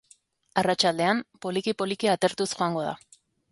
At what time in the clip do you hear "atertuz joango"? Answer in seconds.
2.17-2.85